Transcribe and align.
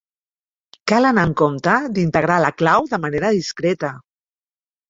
Cal 0.91 1.07
anar 1.09 1.25
amb 1.29 1.37
compte 1.41 1.75
d'integrar 1.97 2.39
la 2.47 2.51
clau 2.63 2.91
de 2.95 3.01
manera 3.05 3.33
discreta. 3.39 3.93